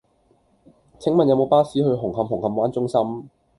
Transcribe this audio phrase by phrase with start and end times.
[0.97, 3.29] 請問有無巴士去紅磡紅磡灣中心